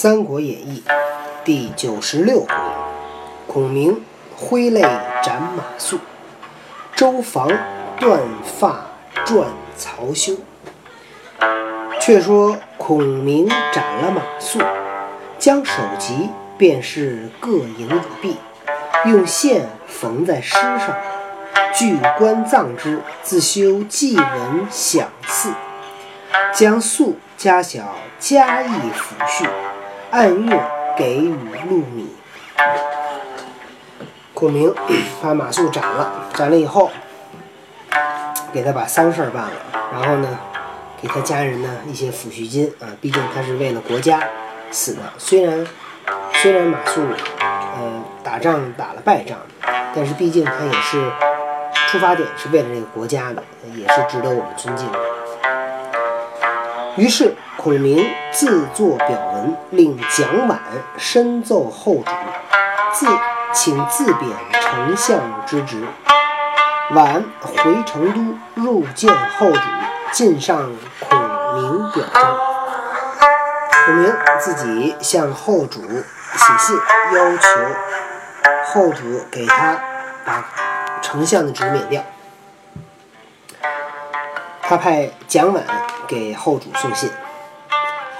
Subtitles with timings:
[0.00, 0.84] 三国演义》
[1.44, 2.54] 第九十六回，
[3.48, 4.00] 孔明
[4.36, 4.80] 挥泪
[5.24, 5.98] 斩马谡，
[6.94, 7.48] 周防
[7.98, 8.80] 断发
[9.24, 10.36] 转曹休。
[12.00, 14.64] 却说孔明斩了马谡，
[15.36, 18.36] 将首级便是各营已毕，
[19.06, 20.96] 用线缝在尸上，
[21.74, 25.52] 据棺葬之，自修祭文享祀，
[26.54, 29.48] 将粟加小加以抚恤。
[30.10, 30.60] 按月
[30.96, 31.34] 给予
[31.68, 32.14] 禄米。
[34.32, 34.72] 孔明
[35.20, 36.90] 把马谡斩了，斩了以后，
[38.52, 39.52] 给他把丧事儿办了，
[39.92, 40.38] 然后呢，
[41.02, 44.22] 给他家人呢一些抚恤金啊，毕竟他是为了国家
[44.70, 45.00] 死的。
[45.18, 45.66] 虽然
[46.34, 47.00] 虽然马谡
[47.40, 49.38] 呃打仗打了败仗，
[49.94, 51.10] 但是毕竟他也是
[51.88, 53.42] 出发点是为了这个国家的，
[53.74, 54.98] 也是值得我们尊敬的。
[56.96, 57.34] 于是。
[57.58, 60.56] 孔明自作表文，令蒋琬
[60.96, 62.12] 深奏后主，
[62.94, 63.04] 自
[63.52, 65.82] 请自贬丞相之职。
[66.92, 68.12] 琬回成
[68.54, 69.60] 都，入见后主，
[70.12, 71.18] 进上孔
[71.56, 72.36] 明表彰。
[73.86, 76.76] 孔明自己向后主写信，
[77.12, 77.48] 要求
[78.66, 79.76] 后主给他
[80.24, 80.44] 把
[81.02, 82.02] 丞相的职免掉。
[84.62, 85.60] 他派蒋琬
[86.06, 87.10] 给后主送信。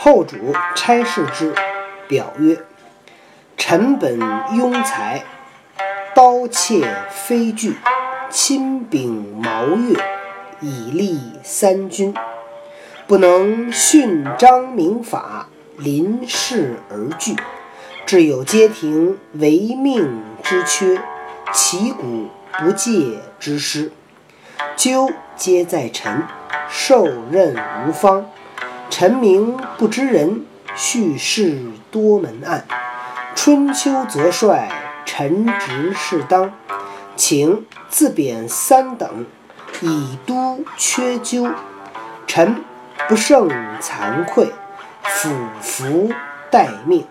[0.00, 0.36] 后主
[0.76, 1.52] 差事之，
[2.06, 2.56] 表曰
[3.58, 4.20] ：“臣本
[4.52, 5.24] 庸才，
[6.14, 7.74] 刀切非锯，
[8.30, 9.98] 亲秉毛钺，
[10.60, 12.14] 以立三军，
[13.08, 17.34] 不能训章明法，临事而惧，
[18.06, 21.02] 致有街亭违命之缺，
[21.52, 22.28] 其鼓
[22.60, 23.90] 不戒之失。
[24.76, 26.22] 究皆在臣，
[26.70, 28.30] 受任无方。”
[28.90, 30.44] 臣名不知人，
[30.74, 32.66] 叙事多门案。
[33.34, 34.68] 春秋则帅，
[35.04, 36.52] 臣职是当，
[37.14, 39.26] 请自贬三等，
[39.80, 41.48] 以督缺咎。
[42.26, 42.62] 臣
[43.08, 43.48] 不胜
[43.80, 44.52] 惭愧，
[45.02, 45.30] 俯
[45.62, 46.10] 伏
[46.50, 47.06] 待命。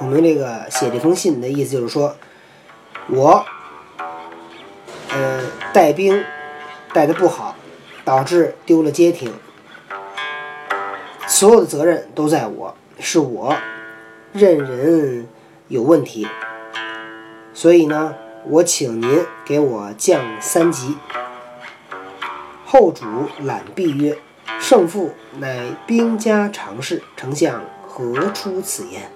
[0.00, 2.16] 我们这个写这封信的意思就是说，
[3.08, 3.44] 我，
[5.10, 5.42] 呃，
[5.72, 6.24] 带兵
[6.92, 7.54] 带的不好，
[8.04, 9.32] 导致丢了街亭。
[11.42, 13.52] 所有的责任都在我，是我
[14.32, 15.26] 任人
[15.66, 16.24] 有问题，
[17.52, 18.14] 所以呢，
[18.46, 20.96] 我请您给我降三级。
[22.64, 23.04] 后主
[23.42, 24.16] 览毕曰
[24.62, 25.10] ：“胜负
[25.40, 29.10] 乃兵家常事，丞相何出此言？”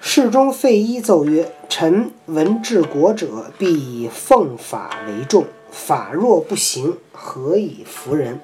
[0.00, 8.40] 侍中费祎奏曰：“臣闻治国者必以奉法为重，法若不行，何以服人？”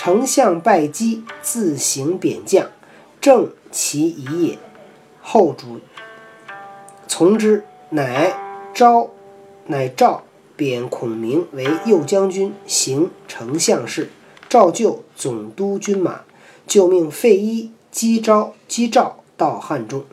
[0.00, 2.68] 丞相拜击，自行贬将，
[3.20, 4.58] 正其宜也。
[5.20, 5.80] 后主
[7.08, 8.32] 从之，乃
[8.72, 9.10] 召
[9.66, 10.22] 乃召
[10.54, 14.08] 贬孔明为右将军，行丞相事，
[14.48, 16.20] 召就总督军马，
[16.64, 20.04] 就命费祎击招击诏到汉中。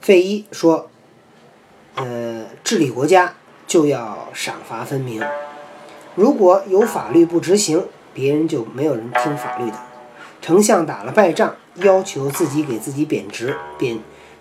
[0.00, 0.88] 费祎说
[1.96, 3.34] ：“呃，治理国家
[3.66, 5.20] 就要赏罚分明，
[6.14, 7.84] 如果有法律不执行。”
[8.20, 9.78] 别人就没有人听法律的。
[10.42, 13.98] 丞相打了败仗，要求自己给自己贬职、贬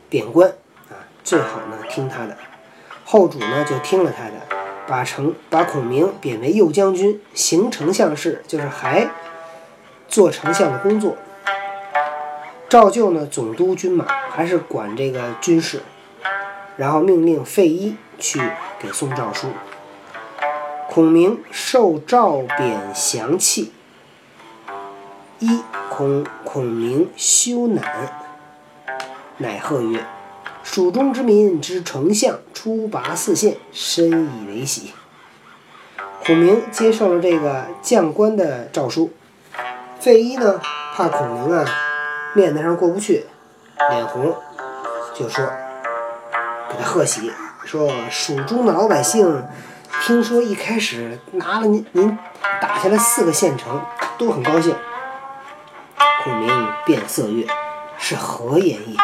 [0.09, 0.49] 贬官
[0.89, 2.35] 啊，最好呢听他的。
[3.05, 4.33] 后主呢就听了他的，
[4.85, 9.09] 把丞把孔明贬为右将军，行丞相事，就是还
[10.09, 11.15] 做丞相的工作。
[12.67, 15.83] 照旧呢总督军马，还是管这个军事，
[16.75, 18.41] 然后命令费祎去
[18.77, 19.47] 给送诏书。
[20.91, 23.71] 孔明受诏贬降气。
[25.37, 27.79] 一孔孔明羞赧，
[29.37, 30.03] 乃贺曰
[30.63, 34.91] ：“蜀中之民知丞相出拔四县，深以为喜。”
[36.25, 39.11] 孔明接受了这个将官的诏书。
[39.99, 40.59] 费祎呢，
[40.95, 41.65] 怕孔明啊
[42.33, 43.27] 面子上过不去，
[43.91, 44.35] 脸红，
[45.13, 45.45] 就说
[46.67, 47.31] 给他贺喜，
[47.63, 49.43] 说蜀中的老百姓。
[50.01, 52.17] 听说一开始拿了您您
[52.61, 53.81] 打下来四个县城，
[54.17, 54.75] 都很高兴。
[56.23, 57.45] 孔明变色曰
[57.97, 58.97] ：“是何言也？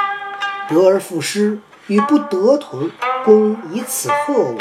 [0.68, 2.90] 得而复失，与不得同。
[3.24, 4.58] 公以此贺我，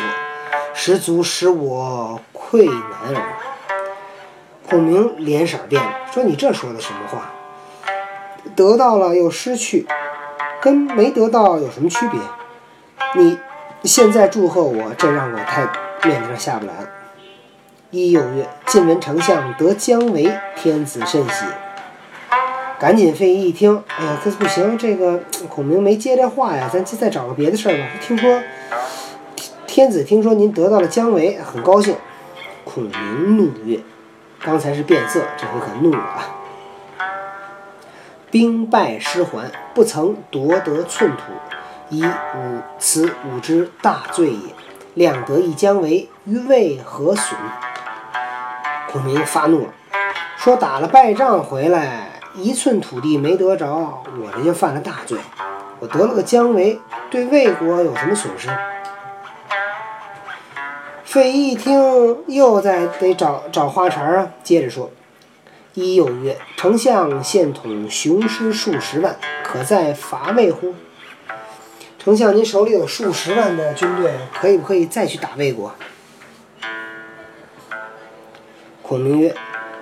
[0.75, 3.23] 实足使我愧难耳。”
[4.69, 7.31] 孔明脸色变了，说：“你这说的什么话？
[8.55, 9.87] 得到了又失去，
[10.61, 12.21] 跟没得到有什么区别？
[13.15, 13.39] 你
[13.83, 15.69] 现在祝贺我，这让我太……”
[16.05, 16.73] 面子上下不来。
[17.91, 21.45] 一又曰：“晋文丞相得姜维，天子甚喜。
[22.79, 27.87] 赶紧费祎一听，哎呀，这不行，这个孔明没接这话呀，咱再找个别的事儿吧。
[28.01, 28.43] 听说
[29.67, 31.95] 天子听说您得到了姜维，很高兴。
[32.65, 33.79] 孔明怒曰
[34.43, 36.37] ：“刚才是变色，这回可怒了啊！
[38.31, 41.23] 兵败失还，不曾夺得寸土，
[41.91, 44.39] 以吾此吾之大罪也。
[44.95, 47.39] 量得一姜维，于魏何损？”
[48.91, 49.75] 孔明发怒了，
[50.37, 55.17] 说：“打了败仗回来。”一寸土地没得着，我这就犯了大罪。
[55.79, 58.49] 我得了个姜维，对魏国有什么损失？
[61.05, 64.31] 费祎一听，又在得找找花茬啊。
[64.43, 64.91] 接着说
[65.75, 69.15] ：“一又曰：丞相现统雄师数十万，
[69.45, 70.75] 可在伐魏乎？
[72.05, 75.75] 丞相，您手里有数十万的军队，可以不可以再去打魏国？”
[78.83, 79.35] 孔明曰。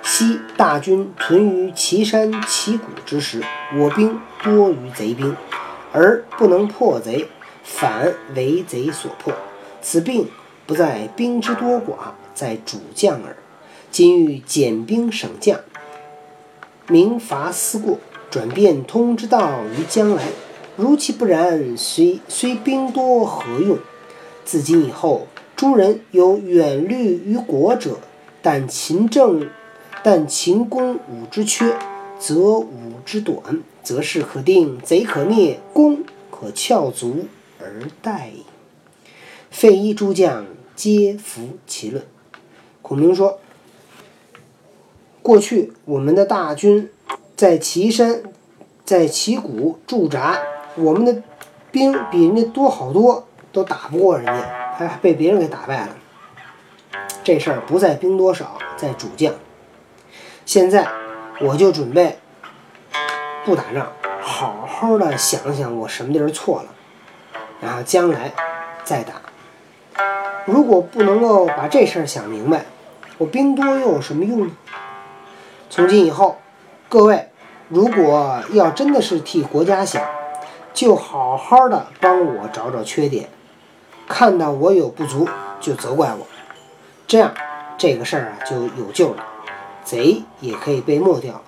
[0.04, 3.40] 昔大军屯于岐山岐谷之时，
[3.76, 5.34] 我兵多于贼兵，
[5.92, 7.28] 而不能破贼，
[7.62, 9.32] 反为贼所破。
[9.80, 10.28] 此病
[10.66, 13.36] 不在兵之多寡，在主将耳。
[13.90, 15.60] 今欲减兵省将，
[16.88, 17.98] 明伐思过，
[18.28, 20.24] 转变通之道于将来。
[20.76, 23.78] 如其不然，虽虽兵多何用？
[24.44, 27.98] 自今以后，诸人有远虑于国者，
[28.40, 29.48] 但勤政。
[30.04, 31.76] 但秦攻武之缺，
[32.18, 37.26] 则武之短，则势可定，贼可灭，功可翘足
[37.60, 38.42] 而待矣。
[39.48, 42.04] 费祎诸将皆服其论。
[42.80, 43.38] 孔明说
[45.22, 46.90] ：“过去我们的大军
[47.36, 48.24] 在岐山、
[48.84, 50.40] 在岐谷驻扎，
[50.76, 51.22] 我们的
[51.70, 54.32] 兵比人家多好多，都打不过人家，
[54.76, 55.88] 还被别人给打败了。
[57.22, 59.32] 这事儿不在兵多少，在主将。”
[60.44, 60.88] 现在
[61.40, 62.18] 我就准备
[63.44, 66.68] 不打仗，好好的想想我什么地儿错了，
[67.60, 68.32] 然后将来
[68.84, 69.14] 再打。
[70.44, 72.64] 如果不能够把这事儿想明白，
[73.18, 74.52] 我兵多又有什么用呢？
[75.70, 76.38] 从今以后，
[76.88, 77.28] 各位
[77.68, 80.04] 如果要真的是替国家想，
[80.74, 83.28] 就好好的帮我找找缺点，
[84.08, 85.28] 看到我有不足
[85.60, 86.26] 就责怪我，
[87.06, 87.32] 这样
[87.76, 89.24] 这个事儿啊就有救了。
[89.84, 91.42] 贼也可以被没掉，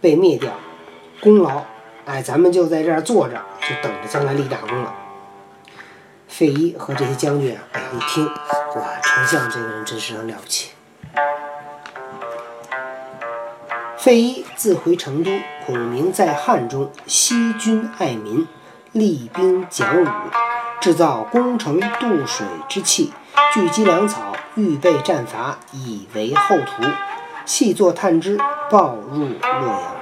[0.00, 0.52] 被灭掉，
[1.20, 1.64] 功劳，
[2.04, 4.94] 哎，咱们就在这儿坐着，就等着将来立大功了。
[6.28, 10.70] 费祎和这些将军啊，哎，一听，哇，丞相这个人真是很了不起。
[14.06, 15.32] 费祎自回成都，
[15.66, 18.46] 孔明在汉中，惜君爱民，
[18.92, 20.06] 厉兵讲武，
[20.80, 23.12] 制造攻城渡水之器，
[23.52, 26.84] 聚集粮草，预备战伐，以为后图。
[27.44, 28.38] 细作探知，
[28.70, 29.96] 报入洛阳。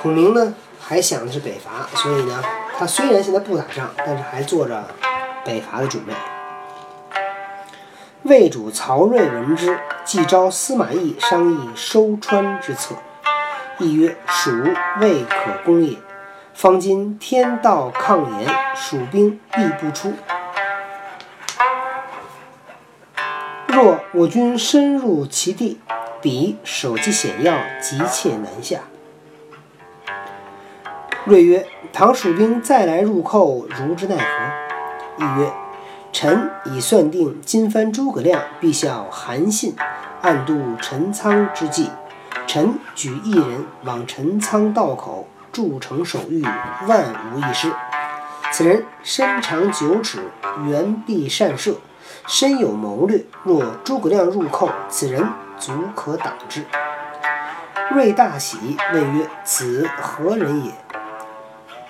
[0.00, 2.42] 孔明呢，还想的是北伐，所以呢，
[2.78, 4.82] 他虽然现在不打仗，但是还做着
[5.44, 6.14] 北伐的准备。
[8.24, 12.94] 魏主曹睿闻之，即召司马懿商议收川之策。
[13.80, 14.52] 懿曰：“蜀
[15.00, 15.96] 未可攻也。
[16.54, 20.12] 方今天道抗严，蜀兵必不出。”
[23.66, 25.80] 若我军深入其地，
[26.20, 28.78] 彼守其险要，急切南下。
[31.24, 34.24] 睿曰：“唐蜀兵再来入寇，如之奈何？”
[35.18, 35.52] 亦曰
[36.12, 39.74] ：“臣已算定，今番诸葛亮必效韩信，
[40.20, 41.90] 暗度陈仓之计。
[42.46, 46.42] 臣举一人往陈仓道口筑城守御，
[46.86, 47.72] 万无一失。
[48.52, 50.18] 此人身长九尺，
[50.66, 51.76] 圆臂善射。”
[52.28, 55.26] 深有谋略，若诸葛亮入寇，此人
[55.58, 56.62] 足可挡之。
[57.90, 60.72] 睿大喜，问曰：“此何人也？”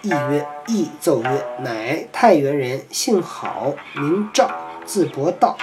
[0.02, 4.50] 懿曰：“懿奏曰：‘乃太原人，姓郝，名赵，
[4.84, 5.56] 字伯道，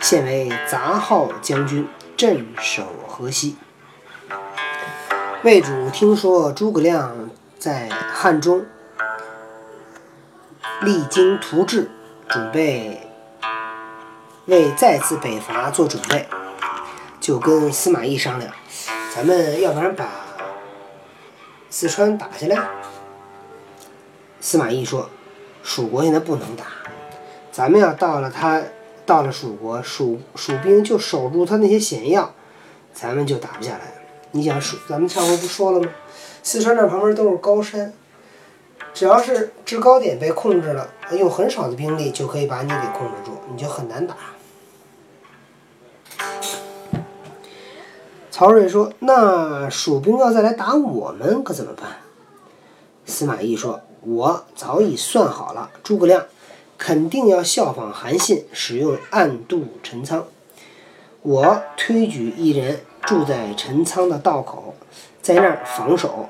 [0.00, 3.56] 现为杂号将军，镇守河西。’”
[5.44, 8.64] 魏主听说诸葛亮在汉中
[10.80, 11.90] 励精图治，
[12.28, 13.08] 准备。
[14.46, 16.26] 为再次北伐做准备，
[17.20, 18.52] 就跟司马懿商量
[19.14, 20.08] ：“咱们要不然把
[21.68, 22.56] 四川打下来？”
[24.42, 25.08] 司马懿说
[25.62, 26.64] ：“蜀国现在不能打，
[27.52, 28.60] 咱们要到了他
[29.06, 32.34] 到了蜀国，蜀蜀兵就守住他那些险要，
[32.92, 33.94] 咱们就打不下来。
[34.32, 35.88] 你想蜀，咱们上回不说了吗？
[36.42, 37.92] 四川这旁边都是高山，
[38.92, 44.16] 只要是制高点被控制了，用很少的兵力就可以把你给控制住，你就很难打。”
[48.28, 51.86] 曹睿说：“那蜀兵要再来打我们，可怎么办？”
[53.04, 56.26] 司马懿说：“我早已算好了，诸葛亮
[56.78, 60.24] 肯定要效仿韩信，使用暗度陈仓。
[61.22, 64.74] 我推举一人住在陈仓的道口，
[65.20, 66.28] 在那儿防守，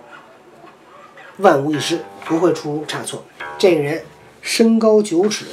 [1.38, 3.22] 万无一失，不会出差错。
[3.58, 4.04] 这个人
[4.40, 5.46] 身高九尺，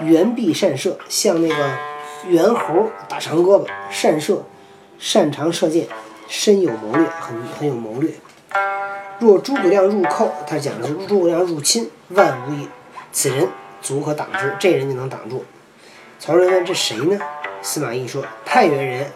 [0.00, 1.78] 圆臂善射，像那个
[2.28, 4.44] 猿猴，大长胳膊，善射。”
[5.00, 5.86] 擅长射箭，
[6.26, 8.10] 深有谋略，很很有谋略。
[9.18, 12.68] 若诸葛亮入寇，他讲的是诸葛亮入侵，万无一
[13.12, 13.48] 此人
[13.82, 15.44] 足可挡之，这人就能挡住。
[16.18, 17.18] 曹睿问：“这谁呢？”
[17.62, 19.10] 司马懿说：“太原人，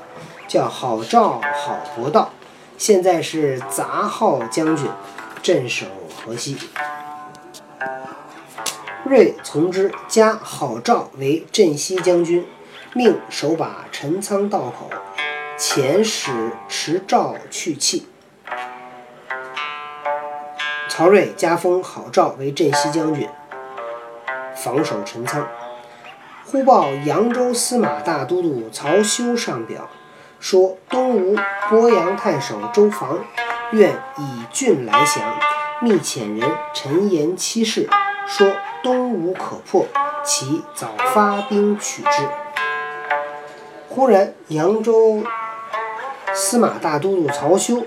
[0.49, 2.33] 叫郝赵，郝伯道，
[2.77, 4.89] 现在是杂号将军，
[5.43, 5.87] 镇守
[6.17, 6.57] 河西。”
[9.05, 12.47] 睿从之，加郝赵为镇西将军，
[12.95, 14.91] 命守把陈仓道口。
[15.59, 18.07] 遣使持诏去气。
[20.95, 23.27] 曹睿加封郝昭为镇西将军，
[24.55, 25.49] 防守陈仓。
[26.45, 29.89] 忽报扬州司马大都督曹休上表，
[30.39, 31.35] 说东吴
[31.71, 33.21] 鄱阳太守周防
[33.71, 35.35] 愿以郡来降，
[35.81, 37.89] 密遣人陈言七事，
[38.27, 39.87] 说东吴可破，
[40.23, 42.29] 其早发兵取之。
[43.89, 45.25] 忽然扬州。
[46.35, 47.87] 司马大都督曹休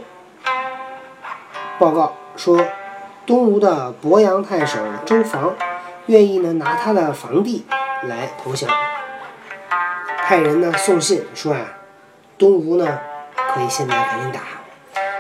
[1.78, 2.60] 报告说，
[3.26, 5.56] 东吴的鄱阳太守周防
[6.06, 7.66] 愿意呢拿他的房地
[8.04, 8.70] 来投降，
[10.24, 11.62] 派人呢送信说啊，
[12.38, 13.00] 东吴呢
[13.36, 14.42] 可以现在赶紧打，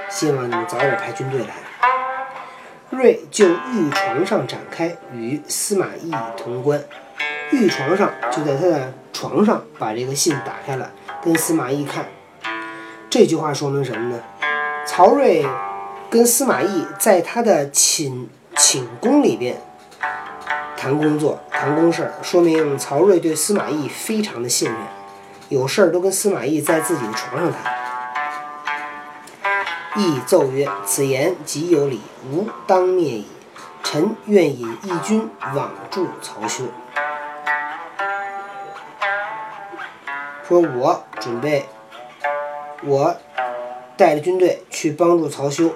[0.07, 1.47] 希望你们早点派军队来。
[2.91, 6.79] 睿就御床上展开，与司马懿同观。
[7.51, 10.91] 御床上就在他的床上把这个信打开了，
[11.23, 12.05] 跟司马懿看。
[13.09, 14.21] 这句话说明什么呢？
[14.85, 15.43] 曹睿
[16.09, 19.61] 跟司马懿在他的寝寝宫里边
[20.77, 24.77] 谈工作、谈公事儿，说明曹睿对司马懿非常的信任，
[25.49, 27.75] 有事儿都跟司马懿在自己的床上谈。
[29.97, 33.27] 懿奏曰：“此言极有理，吾当灭矣。
[33.83, 36.65] 臣愿引义军往助曹休。”
[40.47, 41.65] 说：“我准备。”
[42.83, 43.15] 我
[43.97, 45.73] 带着军队去帮助曹休。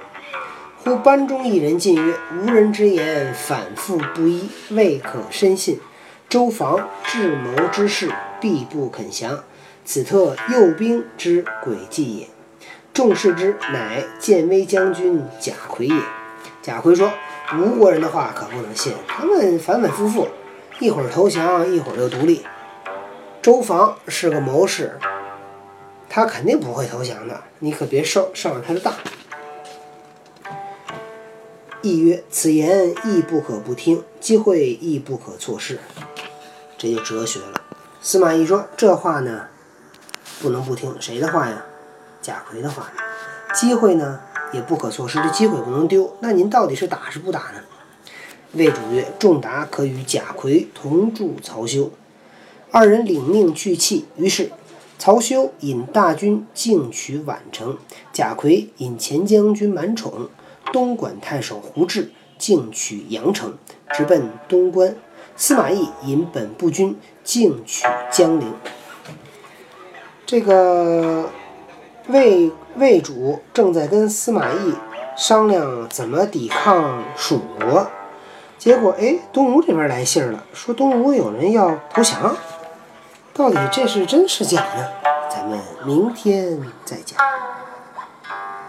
[0.81, 5.77] 忽班中一人进曰：“无人之言，反复不一，未可深信。
[6.29, 8.09] 周防智谋之士，
[8.39, 9.43] 必不肯降。
[9.83, 12.27] 此特诱兵之诡计也。
[12.93, 15.95] 众视之，乃建威将军贾逵也。”
[16.63, 17.11] 贾逵说
[17.59, 20.29] ：“吴国人的话可不能信，他们反反复复，
[20.79, 22.45] 一会儿投降，一会儿又独立。
[23.41, 24.97] 周防是个谋士。”
[26.07, 28.93] 他肯定不会投降的，你可别上上了他的当。
[31.81, 35.79] 亦曰：“此言亦不可不听，机会亦不可错失。”
[36.77, 37.61] 这就哲学了。
[38.01, 39.47] 司马懿说：“这话呢，
[40.41, 41.65] 不能不听，谁的话呀？
[42.21, 42.91] 贾逵的话。
[43.53, 44.19] 机会呢，
[44.51, 46.15] 也不可错失，这机会不能丢。
[46.19, 47.63] 那您到底是打是不打呢？”
[48.53, 51.91] 魏主曰：“仲达可与贾逵同助曹休。”
[52.71, 54.51] 二人领命去气，于是。
[55.01, 57.77] 曹休引大军进取宛城，
[58.11, 60.29] 贾逵引前将军满宠、
[60.71, 63.57] 东莞太守胡志进取阳城，
[63.93, 64.95] 直奔东关。
[65.35, 68.53] 司马懿引本部军进取江陵。
[70.25, 71.29] 这个
[72.07, 74.73] 魏魏主正在跟司马懿
[75.15, 77.87] 商量怎么抵抗蜀国，
[78.57, 82.35] 结果哎，东吴这边来信了，说东吴有人要投降。
[83.33, 84.87] 到底这是真是假呢？
[85.29, 87.17] 咱们明天再讲。